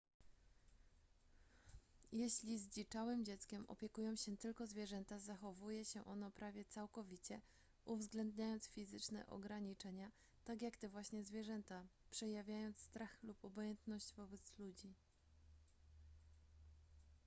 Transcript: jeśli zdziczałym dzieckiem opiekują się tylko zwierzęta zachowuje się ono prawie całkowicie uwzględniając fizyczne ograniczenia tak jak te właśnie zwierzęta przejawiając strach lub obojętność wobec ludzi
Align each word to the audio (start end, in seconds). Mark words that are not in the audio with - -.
jeśli 2.11 2.59
zdziczałym 2.59 3.25
dzieckiem 3.25 3.65
opiekują 3.67 4.15
się 4.15 4.37
tylko 4.37 4.67
zwierzęta 4.67 5.19
zachowuje 5.19 5.85
się 5.85 6.05
ono 6.05 6.31
prawie 6.31 6.65
całkowicie 6.65 7.41
uwzględniając 7.85 8.67
fizyczne 8.67 9.27
ograniczenia 9.27 10.11
tak 10.45 10.61
jak 10.61 10.77
te 10.77 10.89
właśnie 10.89 11.23
zwierzęta 11.23 11.87
przejawiając 12.11 12.79
strach 12.79 13.23
lub 13.23 13.45
obojętność 13.45 14.13
wobec 14.13 14.59
ludzi 14.59 14.93